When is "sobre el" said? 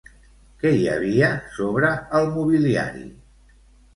1.57-2.31